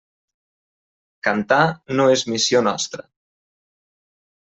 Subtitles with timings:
[1.29, 1.61] Cantar
[1.95, 3.09] no és missió nostra.